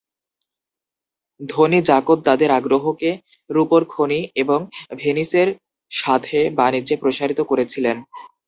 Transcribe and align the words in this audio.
ধনী 1.39 1.79
যাকোব 1.89 2.17
তাদের 2.27 2.49
আগ্রহকে 2.57 3.09
রুপোর 3.49 3.81
খনি 3.89 4.19
এবং 4.41 4.59
ভেনিসের 4.99 5.47
সাথে 5.91 6.37
বাণিজ্যে 6.59 6.95
প্রসারিত 7.01 7.39
করেছিলেন। 7.51 7.97